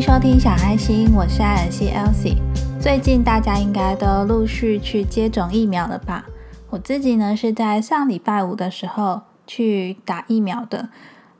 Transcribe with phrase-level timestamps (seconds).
[0.00, 2.38] 收听小爱心，我是艾尔西 Elsie。
[2.80, 6.24] 最近大家应该都陆续去接种疫苗了吧？
[6.70, 10.88] 我自己呢是在上礼拜五的时候去打疫苗的。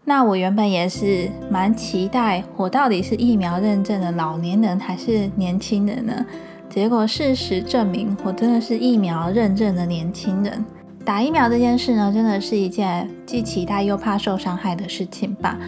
[0.04, 6.26] 那我原本也是蛮期待，我到底是疫苗认证的老年人还是年轻人呢？
[6.68, 10.62] 结果事实证明，我真的是疫苗认证的年轻人。
[11.02, 15.58] 打疫苗这件事呢，真的是一件既期待又怕受伤害的事情吧？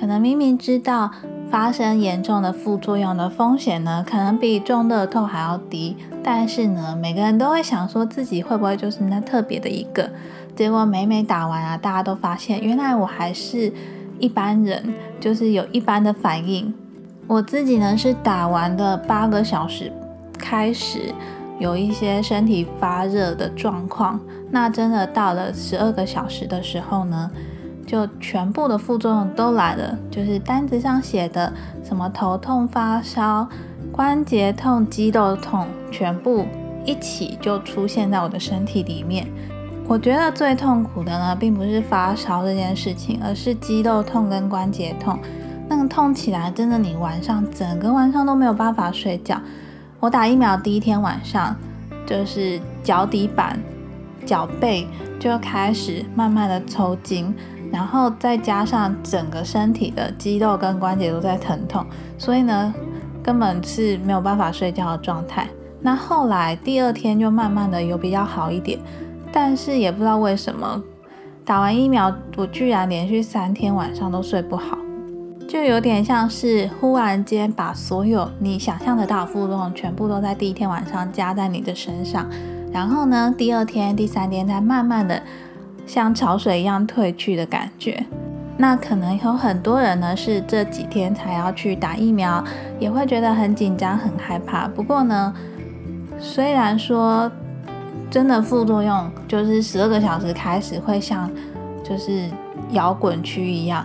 [0.00, 1.10] 可能明明知道。
[1.52, 5.94] 发生严重的副作用的风险呢，可能比中乐透还要低。
[6.24, 10.08] 但是呢，每个人都会想说自己会不会就是那特别的一个。
[10.56, 13.70] 结果每每打完啊，大家都发现原来我还是
[14.18, 16.72] 一般人，就是有一般的反应。
[17.26, 19.92] 我自己呢是打完的八个小时
[20.38, 21.12] 开始
[21.58, 24.18] 有一些身体发热的状况，
[24.50, 27.30] 那真的到了十二个小时的时候呢。
[27.86, 31.52] 就全部的副作用都来了，就是单子上写的
[31.84, 33.48] 什么头痛、发烧、
[33.90, 36.46] 关节痛、肌肉痛，全部
[36.84, 39.26] 一起就出现在我的身体里面。
[39.88, 45.18] 我觉得最痛苦的呢，并不是发烧这件事情，而是肌肉痛跟关节痛。
[45.68, 49.40] 那个痛起来，真的你晚上整个晚上都没有办法睡觉。
[50.00, 51.56] 我打疫苗第一天晚上，
[52.06, 53.58] 就是脚底板、
[54.24, 54.86] 脚背
[55.18, 57.34] 就开始慢慢的抽筋。
[57.72, 61.84] 然后再加上整个身体的肌肉跟关节都在疼痛，
[62.18, 62.72] 所以呢，
[63.22, 65.48] 根本是没有办法睡觉的状态。
[65.80, 68.78] 那后来第二天就慢慢的有比较好一点，
[69.32, 70.82] 但是也不知道为什么，
[71.46, 74.76] 打完疫苗我居然连续三天晚上都睡不好，
[75.48, 82.28] 就有点像是忽然间把所有你想象得到副作用全部都在第一天晚上加在你的身上，
[82.70, 85.22] 然后呢，第二天、第三天再慢慢的。
[85.86, 88.04] 像潮水一样退去的感觉，
[88.56, 92.42] 那可能有很多人呢是这几天才要去打疫苗，
[92.78, 94.66] 也会觉得很紧张、很害怕。
[94.68, 95.34] 不过呢，
[96.18, 97.30] 虽然说
[98.10, 101.30] 真的副作用就是十二个小时开始会像
[101.84, 102.28] 就是
[102.70, 103.84] 摇滚区一样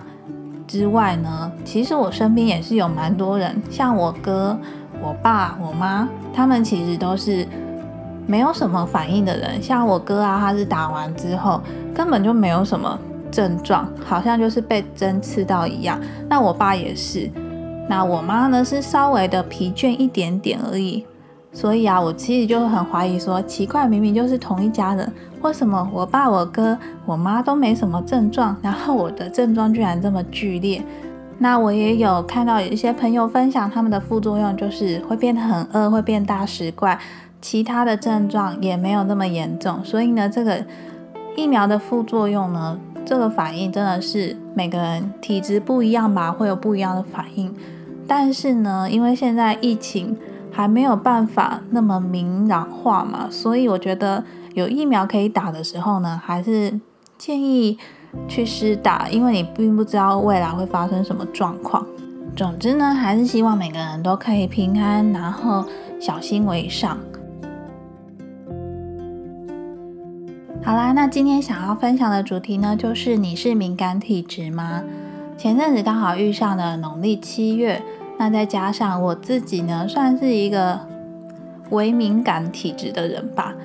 [0.67, 4.57] 之外呢，其实我身边也是有蛮多人，像我哥、
[5.01, 7.45] 我爸、我妈，他们其实都是。
[8.27, 11.59] 没有什么反应的人，像我哥啊，他是打完之后
[11.95, 12.99] 根本就没有什么
[13.31, 15.99] 症状，好像就是被针刺到一样。
[16.29, 17.31] 那我爸也是，
[17.89, 21.05] 那我妈呢是稍微的疲倦一点点而已。
[21.53, 25.11] 所以啊，我其实就很怀疑说，奇怪，明明就是同一家人，
[25.41, 30.83] 为什么我爸、我哥、我妈都没什么症状，然后我的症状居然这么剧烈？
[31.39, 36.99] 那我也有看到有一些朋友分享他们的副作用，就是会变得很饿，会变大食怪。
[37.49, 40.61] 其他的症状也没有那么严重，所以呢，这个
[41.33, 47.55] 疫苗的副作用呢，这个反应真的是每个人体质不一样吧，会有不一样的反应。
[48.05, 50.17] 但是呢，因为现在疫情
[50.51, 54.21] 还没有办法那么明朗化嘛，所以我觉得
[54.53, 56.77] 有疫苗可以打的时候呢，还是
[57.17, 57.79] 建议
[58.27, 61.87] 去施打，因为你并不知道未来会发生什么状况。
[62.35, 65.63] 总之呢，还是希望每个人都可以平安，然后
[65.97, 66.97] 小心为上。
[70.67, 74.83] 好啦，那今天想要分享的主题呢，就是你是敏感体质吗？
[75.37, 77.81] 前阵子刚好遇上了农历七月，
[78.19, 80.77] 那再加上我自己呢，算是一个
[81.69, 83.55] 微敏感体质的人吧。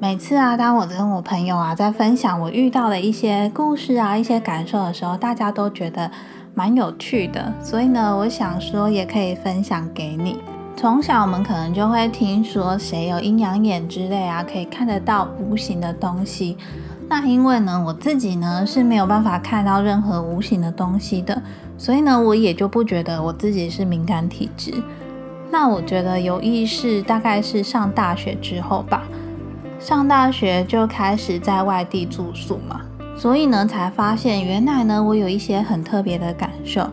[0.00, 6.10] 每次啊，当我跟我朋友啊在分享我遇到的一些故事啊、一些感受的时候，大家都觉得
[6.54, 10.36] 蛮有趣的，所以呢，我想说也可以分享给你。
[10.78, 16.56] 从小我们可能就会听说谁有阴阳眼之类啊，可以看得到无形的东西。
[17.08, 21.42] 那因为呢，我自己呢是没有办法看到任何无形的东西的，
[21.76, 24.72] 所以呢，我也就不觉得我自己是敏感体质。
[25.50, 29.02] 那我觉得有意识大概是上大学之后吧，
[29.80, 32.82] 上大学就开始在外地住宿嘛，
[33.16, 36.88] 所以呢才发现原来呢我有一些很特别的感受。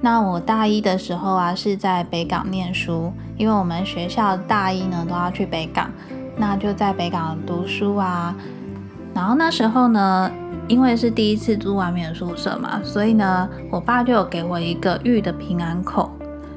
[0.00, 5.90] 那我大一的时候啊，是在北港念书，因为我们学校大一呢都要去北港，
[6.36, 8.34] 那就在北港读书啊。
[9.12, 10.30] 然后那时候呢，
[10.68, 16.08] 因为是第一次住外面的宿舍嘛，所以呢，我爸就有给我一个玉的平安扣。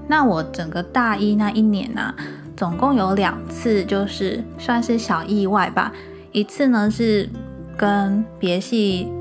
[0.08, 2.14] 那我整个大一那一年呢，
[2.56, 5.92] 总共有两次，就是算是小意外吧。
[6.32, 7.28] 一次呢是
[7.76, 9.12] 跟别系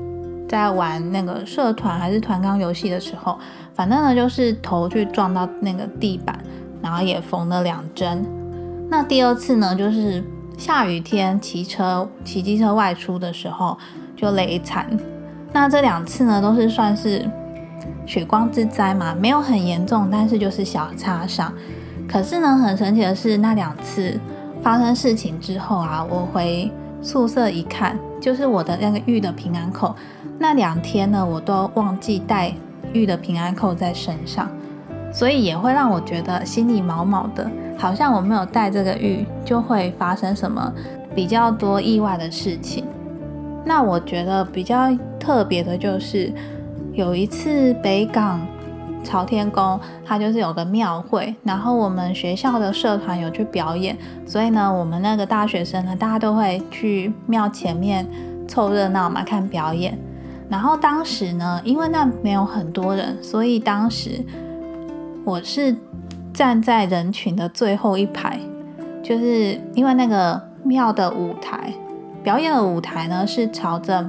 [0.47, 3.39] 在玩那个社团还是团钢游戏的时候。
[3.73, 6.37] 反正呢，就是头去撞到那个地板，
[6.81, 8.25] 然后也缝了两针。
[8.89, 10.23] 那第二次呢，就是
[10.57, 13.77] 下雨天骑车、骑机车外出的时候
[14.15, 14.85] 就累惨。
[15.53, 17.25] 那这两次呢，都是算是
[18.05, 21.51] 血光之灾嘛，没有很严重，但是就是小擦伤。
[22.07, 24.19] 可是呢，很神奇的是，那两次
[24.61, 26.69] 发生事情之后啊，我回
[27.01, 29.95] 宿舍一看，就是我的那个玉的平安扣，
[30.37, 32.53] 那两天呢，我都忘记带
[32.93, 34.49] 玉的平安扣在身上，
[35.11, 40.73] 所以也会让我觉得心里毛毛的，好像我没有带这个玉，就会发生什么
[41.15, 42.85] 比较多意外的事情。
[43.65, 44.89] 那我觉得比较
[45.19, 46.33] 特别的就是
[46.93, 48.39] 有一次北港。
[49.03, 53.97] 朝天宫，它就是有个庙会，然后我们学校的社团有去表演，
[54.27, 58.07] 所以呢，我们那个大学生呢，大家都会去庙前面
[58.47, 59.97] 凑热闹嘛，看表演。
[60.51, 64.21] 然后当时呢，因为那没有很多人，所以当时
[65.23, 65.73] 我是
[66.33, 68.37] 站在人群的最后一排，
[69.01, 71.73] 就是因为那个庙的舞台
[72.21, 74.05] 表演的舞台呢是朝着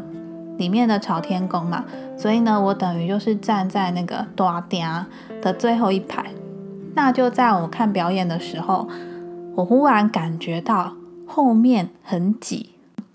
[0.58, 1.84] 里面的朝天宫嘛。
[2.16, 5.06] 所以呢，我等于就是站在那个大殿
[5.40, 6.26] 的最后一排。
[6.96, 8.88] 那就在我看表演的时候，
[9.54, 10.92] 我忽然感觉到
[11.24, 12.71] 后面很挤。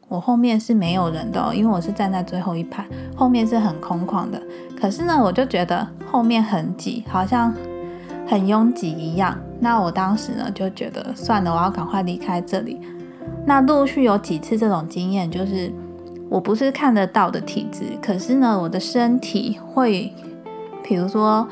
[0.07, 4.42] 我后面是没有人的，因为我是站在最后一排，后面是很空旷的。
[4.80, 7.54] 可是呢，我就觉得后面很挤，好像
[8.27, 9.38] 很拥挤一样。
[9.59, 12.80] 那我当时呢，就觉得算了，我要赶快离开这里。
[13.45, 15.71] 那陆续有几次这种经验，就是。
[16.30, 20.12] 我不是看得到的体质，可是呢，我的身体会，
[20.83, 21.48] 比如说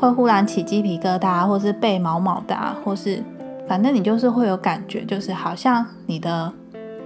[0.00, 3.22] 会忽然起鸡皮疙瘩，或是背毛毛的，或是
[3.68, 6.52] 反正你就是会有感觉，就是好像你的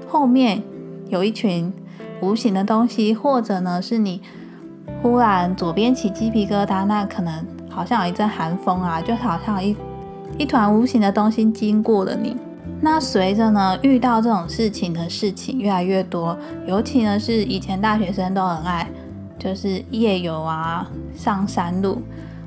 [0.08, 0.62] 后面
[1.10, 1.72] 有一群
[2.20, 4.22] 无形的东西，或者呢是你
[5.02, 9.76] 忽然左边起鸡皮疙瘩，那可能好像有一阵寒风啊，就好像一
[10.38, 12.36] 一团无形的东西经过了你。
[12.80, 16.36] 那随着呢，遇到这种事情的事情越来越多，
[16.66, 18.88] 尤其呢是以前大学生都很爱，
[19.38, 22.00] 就是夜游啊，上山路。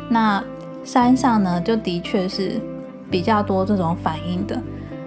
[0.10, 0.44] 那
[0.84, 2.60] 山上呢，就的确是
[3.12, 4.60] 比较多这种反应的。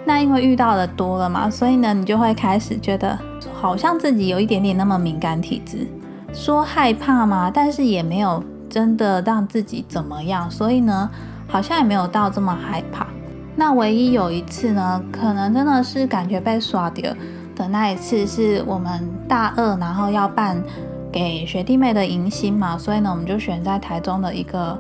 [0.05, 3.19] 那因为遇到的多了嘛，所以呢，你就会开始觉得
[3.55, 5.87] 好像自己有一点点那么敏感体质。
[6.33, 7.51] 说害怕嘛？
[7.51, 11.11] 但是也没有真的让自己怎么样，所以呢，
[11.47, 13.07] 好像也没有到这么害怕。
[13.55, 17.11] 那唯一有一次呢，可能真的是感觉被耍掉
[17.55, 20.63] 的那一次，是我们大二，然后要办
[21.11, 24.79] 给学弟妹的迎新嘛，所以呢，我们就选在台中的一个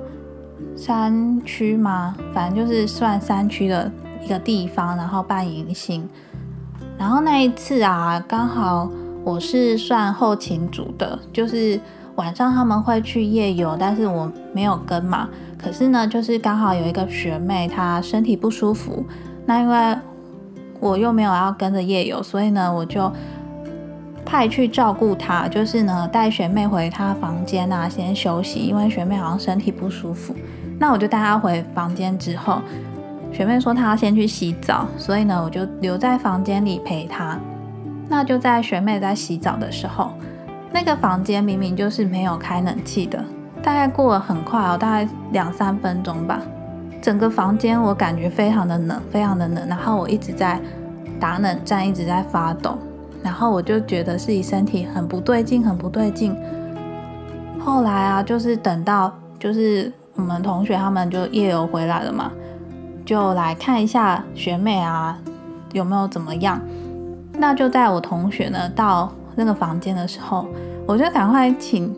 [0.76, 3.90] 山区嘛，反正就是算山区的
[4.22, 6.06] 一个地方，然后办迎新。
[6.98, 8.90] 然后那一次啊，刚好
[9.24, 11.78] 我是算后勤组的，就是
[12.14, 15.28] 晚上他们会去夜游，但是我没有跟嘛。
[15.58, 19.04] 可是呢，就是刚好有一个学妹，她身体不舒服。
[19.44, 19.96] 那因为
[20.80, 23.10] 我又没有要跟着夜游，所以呢，我就
[24.24, 30.34] 派去照顾她，就是呢带学妹回她房间啊，先休息，因为学妹好像身体不舒服。
[30.78, 32.60] 那我就带她回房间之后，
[33.36, 37.38] 学妹说她要先去洗澡，所以呢，我就留在房间里陪她。
[38.08, 40.10] 那就在学妹在洗澡的时候，
[40.72, 43.22] 那个房间明明就是没有开冷气的。
[43.62, 46.40] 大概过了很快哦，大概两三分钟吧。
[47.02, 49.68] 整个房间我感觉非常的冷，非常的冷。
[49.68, 50.58] 然后我一直在
[51.20, 52.78] 打冷战，一直在发抖。
[53.22, 56.34] 然后我就觉得自己身体很不对劲，很不对劲。
[57.60, 62.32] 后来啊，就是等到就是我们同学他们就夜游回来了嘛，
[63.06, 65.16] 就来看一下学妹啊
[65.72, 66.60] 有没有怎么样。
[67.38, 70.46] 那就在我同学呢到那个房间的时候，
[70.86, 71.94] 我就赶快请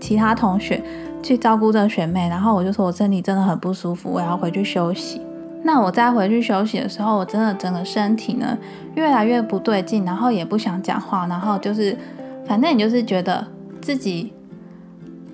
[0.00, 0.82] 其他同学。
[1.22, 5.20] 去照顾这个学妹，然后我就说我身体真的很不舒服，我要回去休息。
[5.64, 8.56] 那我在回去休息的时候，我真的整个身体呢
[8.94, 11.98] 越来越不对劲，然后也不想讲话，然后就是
[12.46, 13.44] 反正你就是觉得
[13.80, 14.32] 自己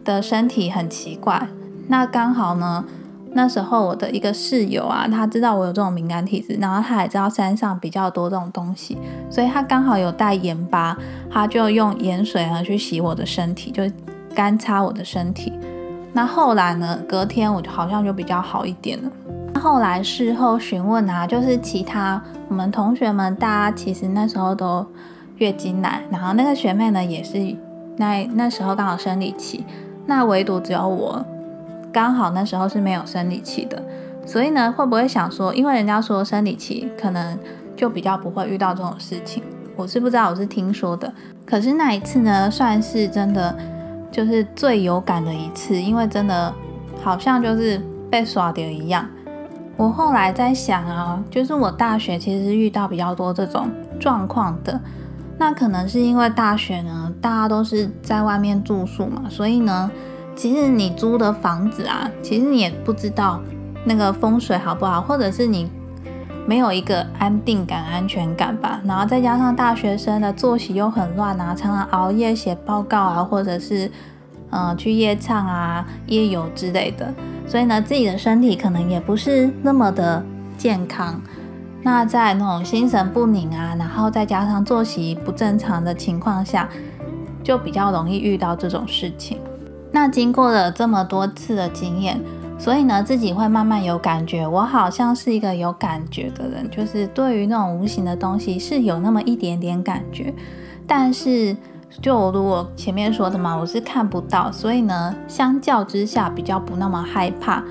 [0.03, 1.47] 的身体很奇怪。
[1.89, 2.83] 那刚好呢，
[3.35, 8.99] 那时候我的一个室友啊，他知道我有这种敏感体质，然后他也知道山上比较多这种东西，
[9.31, 10.97] 所以他刚好有带盐巴，
[11.31, 13.83] 他就用盐水呢去洗我的身体，就
[14.35, 15.53] 干擦我的身体。
[16.13, 16.99] 那后来呢？
[17.09, 19.11] 隔天我就好像就比较好一点了。
[19.59, 24.85] 后来事后询问啊，就是其他我们同学们，大家其实那时候都
[25.37, 27.39] 月经来，然后那个学妹呢也是
[27.97, 29.65] 那那时候刚好生理期，
[30.05, 31.25] 那唯独只有我
[31.93, 33.83] 刚好那时候是没有生理期的。
[34.25, 37.39] 所以呢，会不会想说，因为人家说生理期可能
[37.77, 39.43] 就比较不会遇到这种事情？
[39.77, 41.13] 我是不知道，我是听说的。
[41.45, 43.57] 可是那一次呢，算是真的。
[44.13, 46.53] 就是最有感的一次，因为真的
[47.03, 47.81] 好像就是
[48.11, 49.09] 被耍掉一样。
[49.75, 54.79] 我后来在想啊，就是我大学其实遇到比较多这种状况的，
[55.39, 59.91] 那可能是因为大学呢，大家都是在外面住宿嘛，所以呢，
[60.35, 63.41] 其实你租的房子啊，其实你也不知道
[63.85, 65.71] 那个风水好不好，或者是你
[66.47, 68.81] 没有一个安定感、安全感吧。
[68.85, 73.91] 然后再加上大学生的作息又很乱啊，常常熬夜写报告啊，或者是
[74.51, 77.13] 嗯去夜唱啊、夜游之类的，
[77.47, 80.25] 所以呢，自己的身体可能也不是那么的
[80.57, 81.21] 健康。
[81.85, 86.69] 那在那种心神不宁啊，然后再加上作息不正常的情况下，
[87.43, 89.39] 就比较容易遇到这种事情。
[89.93, 92.19] 那经过了这么多次的经验，
[92.59, 94.47] 所以呢，自己会慢慢有感觉。
[94.47, 100.33] 我好像是一个有感觉的人，就是对于那种无形的东西是有那么一点点感觉。
[100.87, 101.55] 但是，
[102.01, 107.63] 就如我前面说的嘛，我是看不到，所以呢，相较之下比较不那么害怕。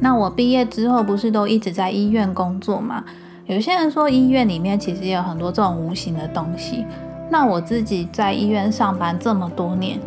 [0.00, 3.02] 那我毕业之后不是都一直在医院工作嘛？
[3.46, 6.84] 有些人说医院里面其实也有很多这种无形的东西。
[7.30, 9.98] 那我自己在医院上班这么多年。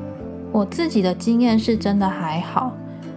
[0.52, 2.72] 我自己的经验是真的还好。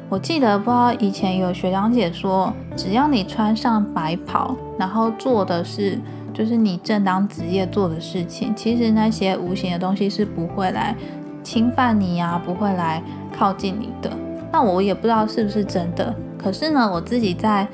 [0.08, 5.98] 我记得不知道以前有学长姐说，只要你穿上白袍，然后做的是
[6.34, 10.96] 就是你正当职业做的事情，其实那些无形的东西是不会来
[11.42, 14.10] 侵犯你呀，不会来靠近你的。
[14.52, 16.12] 那我也不知道是不是真的。
[16.36, 17.66] 可是呢，我自己在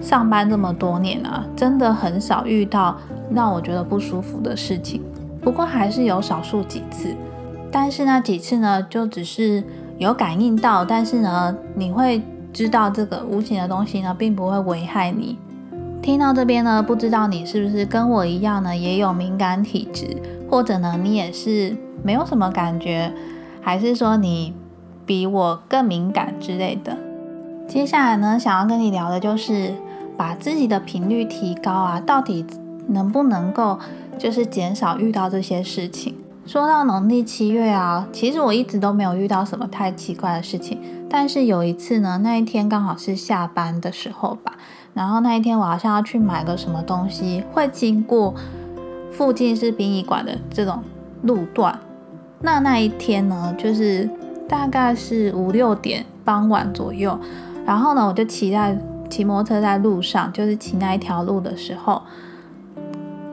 [0.00, 2.96] 上班这么多年啊，真的很少遇到
[3.34, 5.02] 让我觉得不舒服的事情。
[5.42, 7.14] 不过还是有少数几次。
[7.70, 9.62] 但是那几次呢，就只是
[9.98, 12.22] 有感应到，但是呢，你会
[12.52, 15.38] 知道这个无形的东西呢，并不会危害你。
[16.00, 20.16] 听到这边呢，不知道你是不是跟我一样呢，也有敏感体质，
[20.50, 23.12] 或者呢，你也是没有什么感觉，
[23.60, 24.54] 还是说你
[25.04, 26.96] 比我更敏感之类的？
[27.66, 29.74] 接下来呢，想要跟你聊的就是
[30.16, 32.46] 把自己的频率提高啊，到底
[32.86, 33.78] 能不能够
[34.16, 36.14] 就是减少遇到这些事情？
[36.48, 40.80] 说到农历七月啊，其实我一直都没有遇到什么太奇怪的事情。
[41.06, 44.54] 但是有一次呢，那一天刚好是下班的时候吧，
[44.94, 48.34] 然后那一天我好像要去买个什么东西，会经过
[49.12, 50.82] 附近是殡仪馆的这种
[51.20, 51.78] 路段。
[52.40, 54.08] 那那一天呢，就是
[54.48, 57.18] 大概是五六点傍晚左右，
[57.66, 58.74] 然后呢，我就骑在
[59.10, 62.00] 骑摩托车在路上，就是骑那一条路的时候，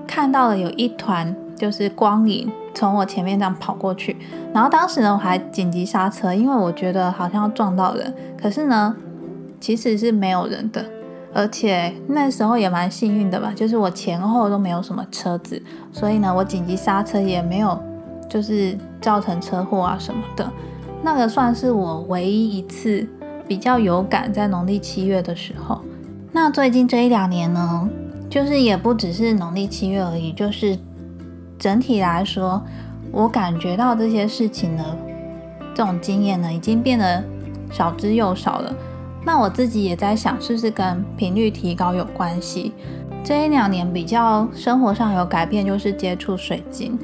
[0.06, 2.52] 看到了有一团就是光影。
[2.76, 4.18] 从我前面这样跑过去，
[4.54, 8.14] 然后当时呢，我还紧急刹车，因为我觉得好像要撞到人。
[8.38, 8.94] 可是呢，
[9.62, 10.86] 其实是没有人的，
[11.34, 15.60] 而且那时候也蛮幸运的吧，就是我前后都没有什么车子，
[15.94, 17.82] 所以呢，我紧急刹车也没有
[18.30, 20.52] 就是造成车祸啊什么的。
[21.02, 23.08] 那个算是我唯一一次
[23.48, 25.82] 比较有感，在农历七月的时候。
[26.34, 27.90] 那最近这一两年呢，
[28.30, 30.78] 就是也不只是农历七月而已，就是。
[31.58, 32.62] 整体来说，
[33.12, 34.84] 我感觉到这些事情呢，
[35.74, 37.24] 这种经验呢，已经变得
[37.72, 38.74] 少之又少了。
[39.26, 42.74] 那我自己也在想，是不是跟频率提高有关系？
[43.24, 47.00] 这一两年比较生活上有改变，就是接触水晶。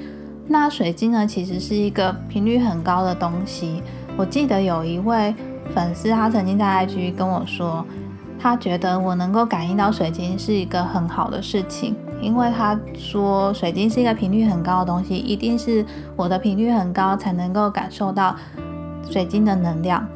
[0.47, 3.81] 那水晶呢，其实是一个频率很高的东西。
[4.17, 5.33] 我记得有一位
[5.73, 7.83] 粉丝，他曾经在 IG 跟我说，
[8.37, 11.95] 他觉得我能够感应到水晶是一个很好的事情。
[12.21, 15.83] 因为他说水晶是一个频率很高的东西，一定是
[16.15, 18.35] 我的频率很高才能够感受到
[19.09, 20.07] 水晶的能量。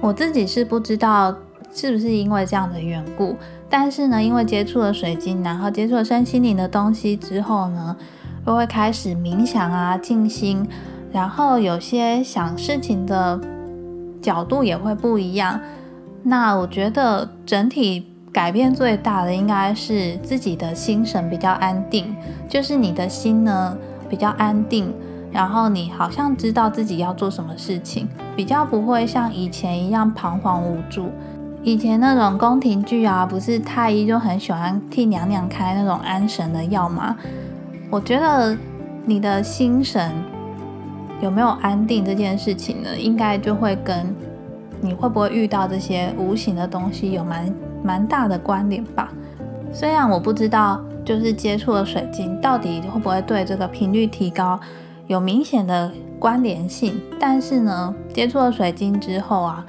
[0.00, 1.34] 我自己是不知道
[1.72, 3.34] 是不是因为这样的缘故，
[3.70, 7.96] 但是呢，因为接触了水晶，然后接触了身心灵的东西之后呢，
[8.44, 10.68] 就会开始冥想啊、静心，
[11.10, 13.40] 然后有些想事情的
[14.20, 15.58] 角度也会不一样。
[16.22, 18.12] 那我觉得整体。
[18.36, 22.14] 改变最大的应该是自己的心神比较安定，
[22.46, 23.74] 就是你的心呢
[24.10, 24.92] 比较安定，
[25.32, 31.10] 然后你好像知道自己要做什么事情，比较不会像以前一样彷徨无助。
[31.62, 37.16] 以前那种宫廷剧啊，不是太医就很喜欢替娘娘开那种安神的药吗？
[37.88, 38.54] 我觉得
[39.06, 40.12] 你的心神
[41.22, 44.14] 有没有安定这件事情呢，应该就会跟
[44.82, 47.50] 你会不会遇到这些无形的东西有蛮。
[47.86, 49.12] 蛮大的关联吧，
[49.72, 54.58] 虽然我不知道，就是接触了水晶到底会不会对这个频率提高
[55.06, 59.64] 有明显的关联性，但是呢，接触了水晶之后啊，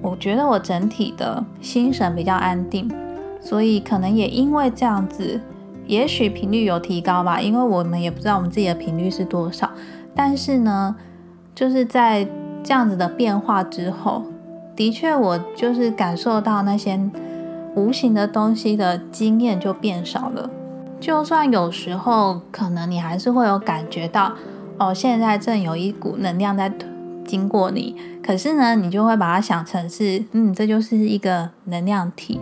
[0.00, 2.90] 我觉得我整体的心神比较安定，
[3.38, 5.38] 所以可能也因为这样子，
[5.86, 9.70] 也许频率有提高吧，因为我们也不知道我们自己的频率是多少，
[10.14, 10.96] 但是呢，
[11.54, 12.26] 就是在
[12.64, 14.22] 这样子的变化之后，
[14.74, 16.98] 的确我就是感受到那些。
[17.74, 20.50] 无形的东西的经验就变少了，
[20.98, 24.32] 就算有时候可能你还是会有感觉到，
[24.78, 26.72] 哦，现在正有一股能量在
[27.24, 32.40] 经过你，可是呢，你就会把它想成是，嗯，这就是一个能量体，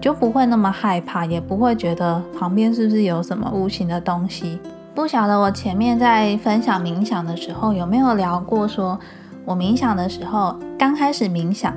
[0.00, 4.58] 就不会那么害怕，也不会觉得旁边是不是有什么无形的东西。
[4.94, 8.98] 不晓得我前面在分享冥想的时候有没有聊过，说
[9.44, 11.74] 我冥想的时候，刚开始冥想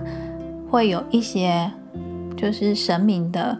[0.69, 1.71] 会有一些
[2.35, 3.57] 就是神明的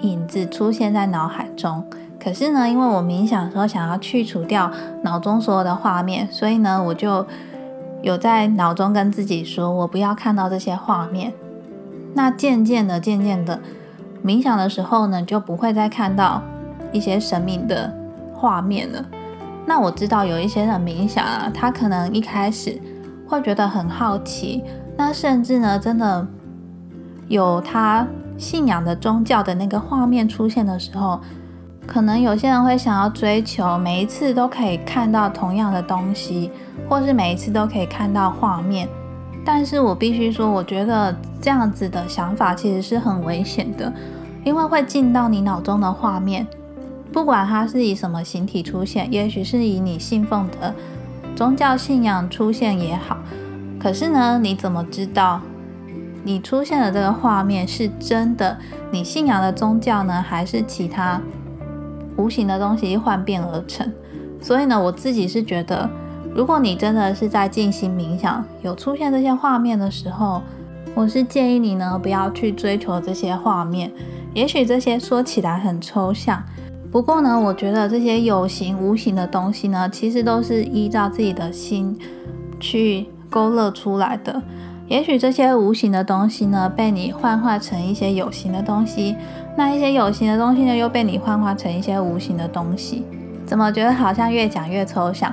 [0.00, 1.84] 影子出现在脑海中。
[2.18, 4.70] 可是呢，因为我冥想的时候想要去除掉
[5.02, 7.26] 脑中所有的画面，所以呢，我就
[8.02, 11.32] 有在脑中跟自己说，我不要看到这些画面。
[12.14, 13.60] 那渐渐的、渐渐的，
[14.24, 16.42] 冥想的时候呢，就不会再看到
[16.92, 17.92] 一些神明的
[18.32, 19.04] 画面了。
[19.66, 22.80] 那我知道有一些人冥想啊，他可能一开始
[23.26, 24.62] 会觉得很好奇，
[24.96, 26.26] 那甚至呢，真的
[27.28, 31.20] 有他信仰的宗教的那个画面出现的时候。
[31.86, 36.50] 可能有些人会想要追求每一次都可以看到同样的东西，
[36.88, 38.88] 或是每一次都可以看到画面。
[39.44, 43.92] 但是我必须说，我觉得这样子的想法其实是很危险的，
[44.44, 46.46] 因为会进到你脑中的画面，
[47.12, 50.74] 不管它是以什么形体出现，也许是以你信奉的
[51.36, 53.18] 宗教信仰出现也好。
[53.78, 55.42] 可是呢，你怎么知道
[56.24, 58.56] 你出现的这个画面是真的？
[58.90, 61.20] 你信仰的宗教呢，还是其他？
[62.16, 63.92] 无形的东西幻变而成，
[64.40, 65.90] 所以呢，我自己是觉得，
[66.34, 70.40] 如果你真的是在进行冥想，有出现这些画面的时候，
[70.94, 73.92] 我是建议你呢，不要去追求这些画面。
[74.32, 76.42] 也许这些说起来很抽象，
[76.92, 81.98] 不过呢，我觉得这些有形无形的东西呢，其实都是依照自己的心
[82.60, 84.40] 去勾勒出来的。
[84.86, 89.16] 也许这些无形的东西呢，被你幻化成一些有形的东西。
[89.56, 93.04] 那一些有形的东西呢，又被你幻化成一些无形的东西，
[93.46, 95.32] 怎么觉得好像越讲越抽象？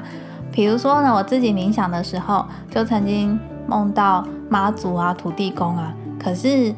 [0.51, 5.93] 比如说呢，我自己冥想的时候，就曾经梦到妈祖啊、土地公啊。
[6.17, 6.73] 可是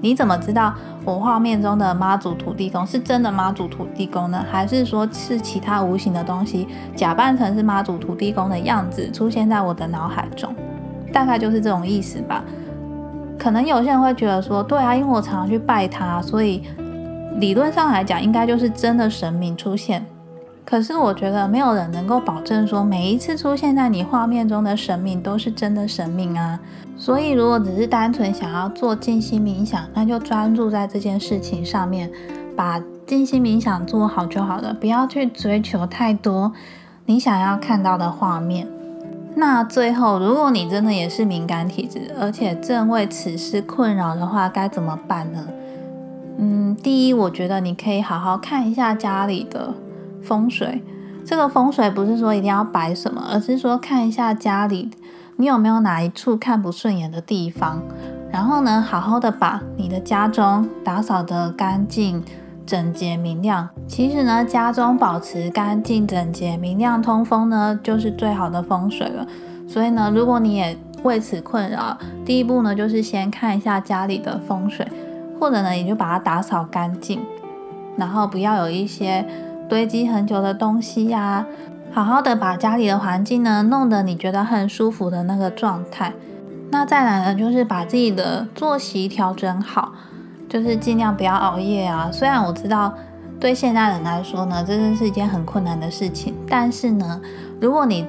[0.00, 4.44] 你怎么知道我画面中的妈祖、土地公是真的妈祖、土地公呢？
[4.50, 10.52] 还是说是其他无形的东西假扮成是妈祖、土地公的样子出现在我的脑海中？
[11.12, 12.44] 大概就是这种意思吧。
[13.38, 16.62] 可能有些人会觉得说，对啊，因为我常常去拜他，所以
[17.38, 20.04] 理论上来讲，应该就是真的神明出现。
[20.64, 26.60] 可是我觉得没有人能够保证说，每一次出现在你画面中的神明都是真的神明啊。
[26.96, 32.10] 所以如果只是单纯想要做静心冥想，那就专注在这件事情上面，
[32.54, 36.52] 把静心冥想做好就好了，不要去追求太多
[37.06, 38.68] 你想要看到的画面。
[39.36, 45.46] 那最后，如果你真的也是敏感体质，而且正为此事困扰的话，该怎么办呢？
[46.38, 49.72] 嗯，第一，我觉得你可以好好看一下家里的
[50.22, 50.82] 风水。
[51.24, 54.90] 这个风水不是说一定要摆什么，而是说看一下家里
[55.36, 57.80] 你有没有哪一处看不顺眼的地方，
[58.32, 62.22] 然后呢，好好的把你的家中打扫得干净。
[62.70, 69.26] 整洁明亮，其实呢，家中保持干净、整洁、明亮、通风呢，就是最好的风水了。
[69.66, 74.86] 所以呢，如果你也为此困扰，第一步呢，就是先看一下家里的风水，
[75.40, 77.20] 或者呢，你就把它打扫干净，
[77.96, 79.26] 然后不要有一些
[79.68, 81.44] 堆积很久的东西呀，
[81.90, 86.12] 好好的把家里的环境呢弄得你觉得很舒服的那个状态。
[86.70, 89.92] 那再来呢，就是把自己的作息调整好。
[90.50, 92.10] 就是尽量不要熬夜啊！
[92.12, 92.92] 虽然我知道
[93.38, 97.20] 对现代人来说呢，这真是一件很困难的事情，但是呢，
[97.60, 98.04] 如果你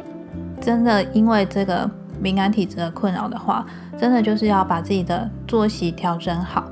[0.59, 1.87] 真的因为这个
[2.19, 3.63] 敏感体质的困扰的话，
[3.95, 6.65] 真的就是要把自己的作息调整好。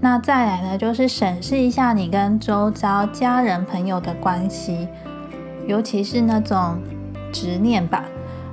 [0.00, 4.86] 那再来呢，就是审视一下你跟周遭家人朋友的关系，
[5.66, 6.78] 尤其是那种
[7.32, 8.04] 执念吧，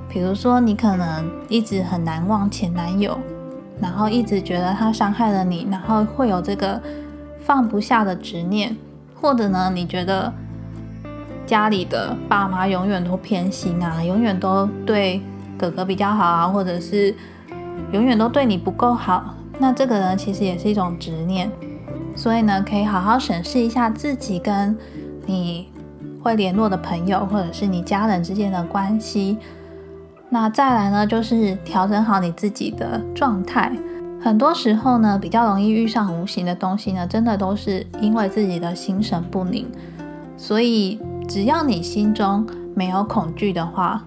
[0.08, 3.16] 比如说你可能一直很难忘前男友。
[3.80, 6.80] 然后一直觉得他伤害了你，然后会有这个
[7.40, 8.76] 放不下的执念，
[9.14, 10.32] 或者呢，你觉得
[11.46, 15.20] 家里的爸妈永远都偏心啊，永远都对
[15.58, 17.14] 哥哥比较好啊，或者是
[17.92, 21.50] 永远都对你不够好，那这个呢，其实也是一种执念。
[22.16, 24.76] 所以呢，可以好好审视一下自己跟
[25.26, 25.68] 你
[26.22, 29.36] 会联络的朋友，或者是你家人之间的关系。
[30.34, 33.70] 那再来呢，就是调整好你自己的状态。
[34.20, 39.64] 很多时候呢，比较容易遇上无形的东西呢，真的都是因为自己的心神不宁。
[40.36, 42.44] 所以，只要你心中
[42.74, 44.02] 没有恐惧的话，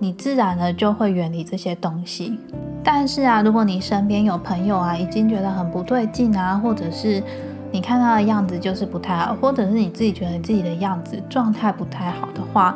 [0.00, 2.36] 你自然的就会远离这些东西。
[2.82, 7.22] 但是啊，如果你身边有朋友啊，已经觉得很不对劲啊，或者是
[7.70, 12.74] 你看他的样子就是不太好，或者是你自己觉得你自己的样子状态不太好的话，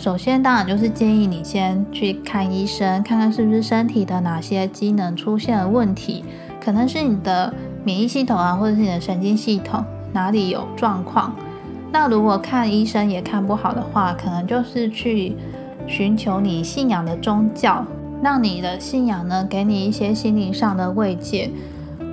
[0.00, 6.24] 首先当然就是建议你先去看医生，看看是不是身体的哪些机能出现了问题，
[6.58, 7.52] 可能是你的
[7.84, 9.84] 免疫系统啊，或者是你的神经系统
[10.14, 11.36] 哪里有状况。
[11.92, 15.36] 那如果看医生也看不好的话，可能就是去
[15.86, 17.84] 寻求你信仰的宗教，
[18.22, 21.50] 让你的信仰呢给你一些心灵上的慰藉。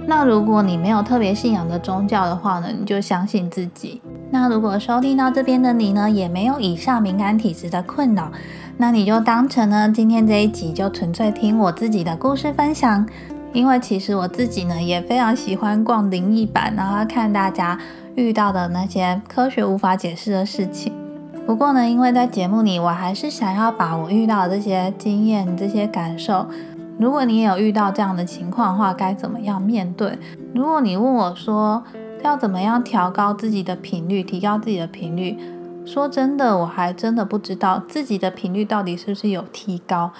[0.05, 4.01] 那如果你没有特别信仰的宗教的话呢，你就相信自己。
[4.29, 8.31] 那如果收听到这边的你呢，也没有以上敏感体质的困扰，
[8.77, 13.07] 那你就当成呢今天这一集就纯粹听我自己的故事分享。
[13.53, 17.79] 因为其实我自己呢也非常喜欢逛灵异版，然后看大家。
[18.17, 20.91] 遇到的那些科学无法解释的事情。
[21.45, 26.47] 不过呢，因为在节目里，我还是想要把我遇到的这些经验、这些感受。
[26.97, 30.17] 如果你也有遇到这样的情况的话，该怎么样面对？
[30.55, 31.83] 如果你问我说
[32.23, 35.37] 要怎么样调高自己的频率，提高自己的频率，
[35.85, 40.11] 说真的，我还真的不知道自己的频率到底是不是有提高。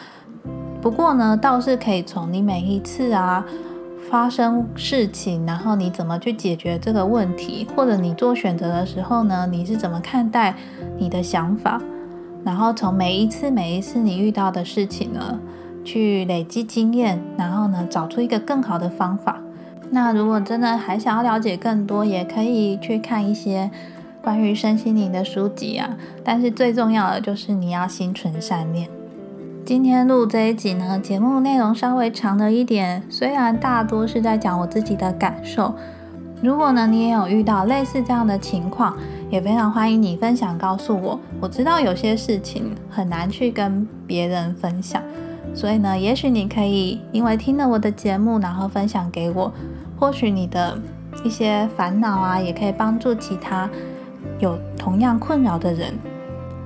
[0.82, 3.46] 不过呢，倒是可以从你每一次啊。
[4.10, 9.46] 发生事情，然后你怎么去解决这个问题，或者你做选择的时候呢？
[9.52, 10.56] 你是怎么看待
[10.98, 11.82] 你的想法？
[12.46, 15.38] 然后从每一次每一次你遇到的事情呢，
[15.84, 19.42] 去累积经验，然后呢找出一个更好的方法。
[19.90, 23.72] 那如果真的还想要了解更多，也可以去看一些
[24.22, 25.98] 关于身心灵的书籍啊。
[26.24, 28.90] 但是最重要的就是你要心存善念。
[29.66, 35.74] 今天录这一集呢，节目内容稍微长了一点，虽然大多是在讲我自己的感受。
[36.42, 38.96] 如果呢你也有遇到类似这样的情况，
[39.30, 41.20] 也非常欢迎你分享告诉我。
[41.40, 45.02] 我知道有些事情很难去跟别人分享，
[45.54, 49.52] 所以呢，也许你可以因为听了我的节目，然后分享给我，
[50.00, 50.78] 或许你的
[51.24, 53.70] 一些烦恼啊，也可以帮助其他
[54.40, 55.94] 有同样困扰的人。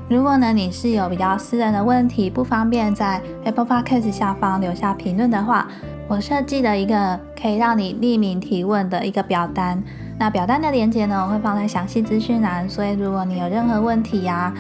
[0.10, 5.65] 如果呢，你是有比较私人的问题，不方便在 Apple Podcast 下方留下评论的话，
[6.10, 9.82] 我设计了一个可以让你匿名提问的一个表单。
[10.20, 12.70] 那表单的链接呢，我会放在详细资讯栏。
[12.70, 14.54] 所以如果你有任何问题呀，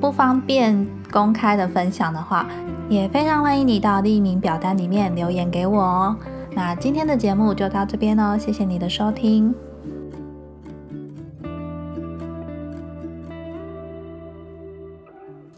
[0.00, 2.46] 不方便公开的分享的话，
[2.88, 6.16] 也非常欢迎你到匿名表单里面留言给我哦。
[6.54, 9.54] 那今天的节目就到这边喽，谢谢你的收听。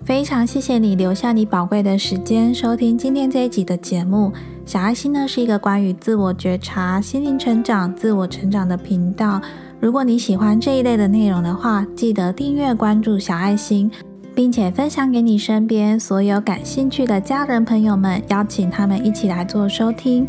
[0.05, 4.31] 非常谢谢你留下你宝贵的时间收听今天这一集的节目。
[4.67, 9.41] 小爱心呢是一个关于自我觉察、心灵成长、自我成长的频道。
[9.81, 13.91] 如果你喜欢这一类的内容的话，记得订阅关注小爱心，
[14.35, 20.27] 并且分享给你身边所有感兴趣的家人朋友们，邀请他们一起来做收听。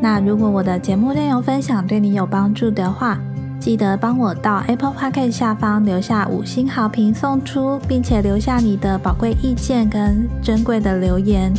[0.00, 3.18] 那如果我的节目内容分享对你有帮助的话，
[3.58, 11.52] 记得帮我到 Apple Podcast 下方留下五星好评送出，并且留下你的宝贵意见跟珍贵的留言。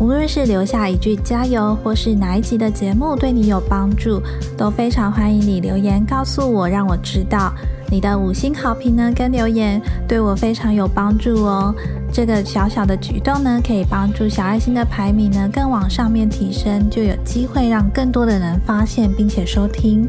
[0.00, 4.20] 无论是留下一句加油，或是哪一集的节目对你有帮助，
[4.56, 7.52] 都非常欢迎你留言告诉我，让我知道
[7.90, 11.74] 你的五星好评呢跟留言对我非常有帮助哦。
[12.12, 20.06] 这个小小的举动呢，可以帮助小爱心的排名呢更往上面提升，就有机会让更多的人发现并且收听。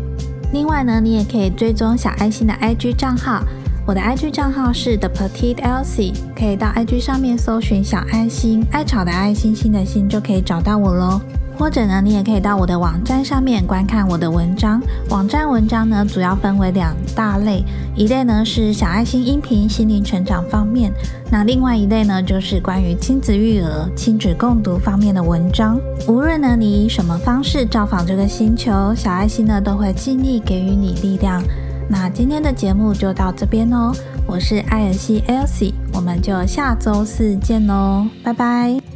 [0.52, 3.44] 另外呢，你也可以追踪小爱心的 IG 账号，
[3.88, 11.22] 我的 IG 账号是 The Petite Elsie，可以到 IG 上面搜寻小爱心，爱草的爱心心的心就可以找到我喽。
[11.58, 14.82] 或者呢，你也可以到我的网站上面观看我的文章。
[15.10, 17.64] 网站文章呢，主要分为两大类，
[17.96, 20.92] 一类呢是小爱心音频心灵成长方面，
[21.32, 25.80] 那另外一类呢就是关于亲子育儿、亲子共读方面的文章。
[26.08, 31.42] 无论呢你以什么方式造访这个星球，小爱心呢都会尽力给予你力量。
[31.88, 33.94] 那今天的节目就到这边哦，
[34.26, 38.95] 我是艾尔西 Elsie，我们就下周四见喽，拜拜。